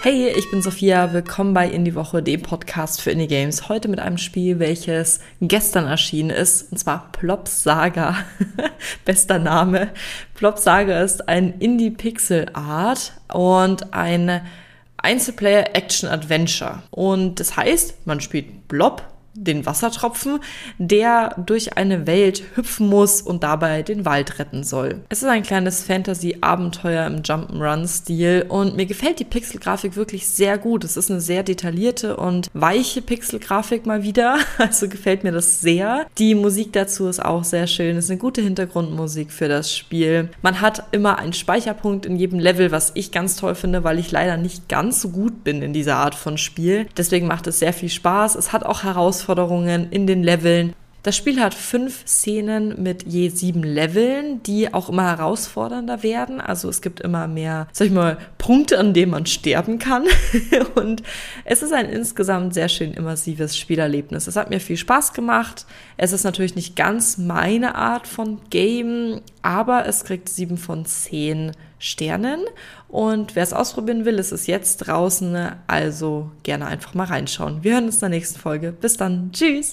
Hey, 0.00 0.28
ich 0.28 0.48
bin 0.48 0.62
Sophia, 0.62 1.12
willkommen 1.12 1.54
bei 1.54 1.68
Indie 1.68 1.96
Woche, 1.96 2.22
dem 2.22 2.40
Podcast 2.40 3.02
für 3.02 3.10
Indie 3.10 3.26
Games. 3.26 3.68
Heute 3.68 3.88
mit 3.88 3.98
einem 3.98 4.16
Spiel, 4.16 4.60
welches 4.60 5.18
gestern 5.40 5.86
erschienen 5.88 6.30
ist, 6.30 6.70
und 6.70 6.78
zwar 6.78 7.10
Plop 7.10 7.48
Saga. 7.48 8.16
Bester 9.04 9.40
Name. 9.40 9.90
Plop 10.34 10.58
Saga 10.58 11.02
ist 11.02 11.28
ein 11.28 11.54
Indie 11.58 11.90
Pixel 11.90 12.46
Art 12.52 13.12
und 13.32 13.92
ein 13.92 14.40
Einzelplayer 14.98 15.74
Action 15.74 16.08
Adventure. 16.08 16.84
Und 16.90 17.40
das 17.40 17.56
heißt, 17.56 18.06
man 18.06 18.20
spielt 18.20 18.68
Blob, 18.68 19.02
den 19.44 19.66
Wassertropfen, 19.66 20.40
der 20.78 21.34
durch 21.46 21.76
eine 21.76 22.06
Welt 22.06 22.42
hüpfen 22.54 22.88
muss 22.88 23.22
und 23.22 23.42
dabei 23.42 23.82
den 23.82 24.04
Wald 24.04 24.38
retten 24.38 24.64
soll. 24.64 25.00
Es 25.08 25.22
ist 25.22 25.28
ein 25.28 25.42
kleines 25.42 25.82
Fantasy-Abenteuer 25.84 27.06
im 27.06 27.22
Jump'n'Run-Stil 27.22 28.46
und 28.48 28.76
mir 28.76 28.86
gefällt 28.86 29.20
die 29.20 29.24
Pixelgrafik 29.24 29.96
wirklich 29.96 30.28
sehr 30.28 30.58
gut. 30.58 30.84
Es 30.84 30.96
ist 30.96 31.10
eine 31.10 31.20
sehr 31.20 31.42
detaillierte 31.42 32.16
und 32.16 32.48
weiche 32.52 33.00
Pixelgrafik 33.00 33.86
mal 33.86 34.02
wieder, 34.02 34.38
also 34.58 34.88
gefällt 34.88 35.24
mir 35.24 35.32
das 35.32 35.60
sehr. 35.60 36.06
Die 36.18 36.34
Musik 36.34 36.72
dazu 36.72 37.06
ist 37.08 37.24
auch 37.24 37.44
sehr 37.44 37.66
schön, 37.66 37.96
es 37.96 38.06
ist 38.06 38.10
eine 38.10 38.18
gute 38.18 38.42
Hintergrundmusik 38.42 39.30
für 39.30 39.48
das 39.48 39.74
Spiel. 39.74 40.30
Man 40.42 40.60
hat 40.60 40.84
immer 40.92 41.18
einen 41.18 41.32
Speicherpunkt 41.32 42.06
in 42.06 42.16
jedem 42.16 42.38
Level, 42.38 42.72
was 42.72 42.92
ich 42.94 43.12
ganz 43.12 43.36
toll 43.36 43.54
finde, 43.54 43.84
weil 43.84 43.98
ich 43.98 44.10
leider 44.10 44.36
nicht 44.36 44.68
ganz 44.68 45.00
so 45.00 45.10
gut 45.10 45.44
bin 45.44 45.62
in 45.62 45.72
dieser 45.72 45.96
Art 45.96 46.14
von 46.14 46.38
Spiel. 46.38 46.86
Deswegen 46.96 47.26
macht 47.26 47.46
es 47.46 47.58
sehr 47.58 47.72
viel 47.72 47.88
Spaß. 47.88 48.34
Es 48.34 48.52
hat 48.52 48.64
auch 48.64 48.82
Herausforderungen 48.82 49.27
Herausforderungen 49.28 49.88
in 49.90 50.06
den 50.06 50.22
Leveln. 50.22 50.74
Das 51.04 51.16
Spiel 51.16 51.40
hat 51.40 51.54
fünf 51.54 52.06
Szenen 52.06 52.82
mit 52.82 53.04
je 53.06 53.28
sieben 53.28 53.62
Leveln, 53.62 54.42
die 54.42 54.74
auch 54.74 54.88
immer 54.88 55.04
herausfordernder 55.04 56.02
werden. 56.02 56.40
Also 56.40 56.68
es 56.68 56.82
gibt 56.82 57.00
immer 57.00 57.28
mehr, 57.28 57.68
sag 57.72 57.86
ich 57.86 57.92
mal, 57.92 58.18
Punkte, 58.36 58.78
an 58.78 58.94
denen 58.94 59.12
man 59.12 59.24
sterben 59.24 59.78
kann. 59.78 60.06
Und 60.74 61.04
es 61.44 61.62
ist 61.62 61.72
ein 61.72 61.88
insgesamt 61.88 62.52
sehr 62.52 62.68
schön 62.68 62.94
immersives 62.94 63.56
Spielerlebnis. 63.56 64.26
Es 64.26 64.34
hat 64.36 64.50
mir 64.50 64.60
viel 64.60 64.76
Spaß 64.76 65.12
gemacht. 65.12 65.66
Es 65.96 66.12
ist 66.12 66.24
natürlich 66.24 66.56
nicht 66.56 66.74
ganz 66.74 67.16
meine 67.16 67.76
Art 67.76 68.08
von 68.08 68.40
Game, 68.50 69.20
aber 69.42 69.86
es 69.86 70.04
kriegt 70.04 70.28
sieben 70.28 70.58
von 70.58 70.84
zehn 70.84 71.52
Sternen. 71.78 72.40
Und 72.88 73.36
wer 73.36 73.44
es 73.44 73.52
ausprobieren 73.52 74.04
will, 74.04 74.18
ist 74.18 74.32
es 74.32 74.48
jetzt 74.48 74.78
draußen. 74.78 75.52
Also 75.68 76.32
gerne 76.42 76.66
einfach 76.66 76.94
mal 76.94 77.04
reinschauen. 77.04 77.62
Wir 77.62 77.74
hören 77.74 77.84
uns 77.84 77.96
in 77.96 78.00
der 78.00 78.08
nächsten 78.10 78.40
Folge. 78.40 78.72
Bis 78.72 78.96
dann. 78.96 79.30
Tschüss. 79.32 79.66